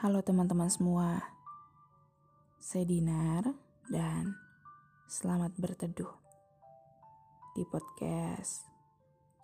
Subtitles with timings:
[0.00, 1.20] Halo teman-teman semua,
[2.56, 3.52] saya Dinar
[3.84, 4.32] dan
[5.04, 6.08] selamat berteduh
[7.52, 8.64] di podcast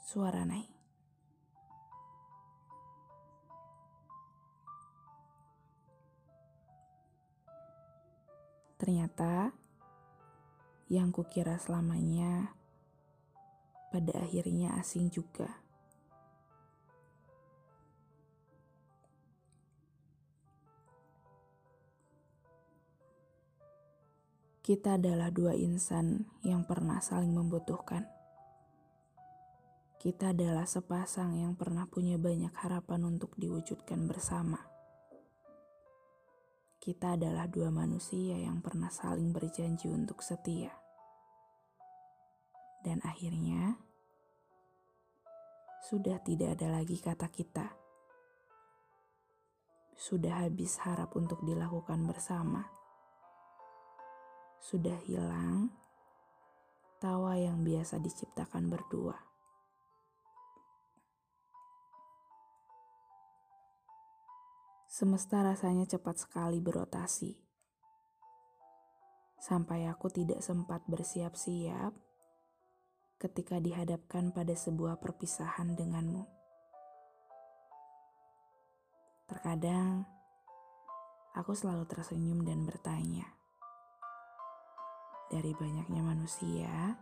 [0.00, 0.64] Suara Nai.
[8.80, 9.52] Ternyata
[10.88, 12.56] yang kukira selamanya
[13.92, 15.65] pada akhirnya asing juga.
[24.66, 28.02] Kita adalah dua insan yang pernah saling membutuhkan.
[29.94, 34.58] Kita adalah sepasang yang pernah punya banyak harapan untuk diwujudkan bersama.
[36.82, 40.74] Kita adalah dua manusia yang pernah saling berjanji untuk setia.
[42.82, 43.78] Dan akhirnya,
[45.86, 47.70] sudah tidak ada lagi kata kita.
[49.94, 52.75] Sudah habis harap untuk dilakukan bersama
[54.66, 55.70] sudah hilang
[56.98, 59.14] tawa yang biasa diciptakan berdua.
[64.90, 67.38] Semesta rasanya cepat sekali berotasi.
[69.38, 71.94] Sampai aku tidak sempat bersiap-siap
[73.22, 76.26] ketika dihadapkan pada sebuah perpisahan denganmu.
[79.30, 80.10] Terkadang
[81.38, 83.35] aku selalu tersenyum dan bertanya,
[85.26, 86.94] dari banyaknya manusia,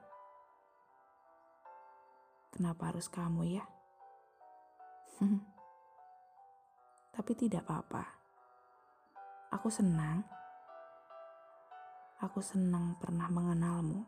[2.49, 3.65] kenapa harus kamu ya?
[7.15, 8.05] Tapi tidak apa-apa.
[9.55, 10.27] Aku senang.
[12.19, 14.03] Aku senang pernah mengenalmu.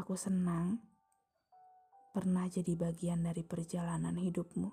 [0.00, 0.80] Aku senang
[2.16, 4.70] pernah jadi bagian dari perjalanan hidupmu.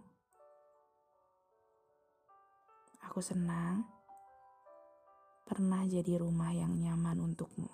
[3.11, 3.98] Aku senang
[5.49, 7.73] pernah jadi rumah yang nyaman untukmu.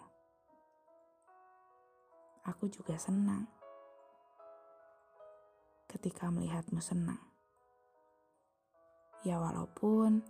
[2.47, 3.51] Aku juga senang
[5.91, 7.19] ketika melihatmu senang.
[9.27, 10.23] Ya, walaupun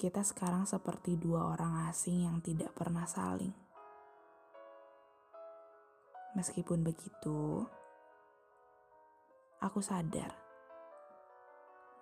[0.00, 3.52] kita sekarang seperti dua orang asing yang tidak pernah saling.
[6.32, 7.68] Meskipun begitu,
[9.60, 10.32] aku sadar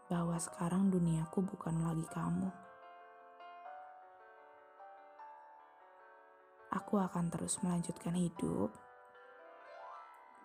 [0.07, 2.66] bahwa sekarang duniaku bukan lagi kamu.
[6.77, 8.69] Aku akan terus melanjutkan hidup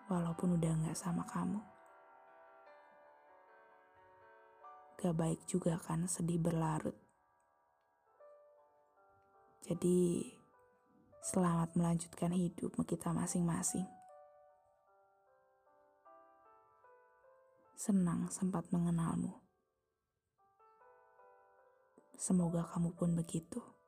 [0.08, 1.60] walaupun udah gak sama kamu.
[4.96, 6.96] Gak baik juga kan sedih berlarut.
[9.62, 10.24] Jadi,
[11.20, 13.86] selamat melanjutkan hidup kita masing-masing.
[17.76, 19.42] Senang sempat mengenalmu.
[22.16, 23.81] Semoga kamu pun begitu.